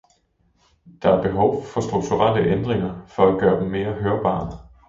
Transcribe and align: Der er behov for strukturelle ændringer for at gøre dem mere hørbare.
Der 1.03 1.09
er 1.09 1.21
behov 1.21 1.63
for 1.63 1.81
strukturelle 1.81 2.49
ændringer 2.51 3.03
for 3.07 3.33
at 3.33 3.39
gøre 3.39 3.61
dem 3.61 3.69
mere 3.71 3.93
hørbare. 3.93 4.49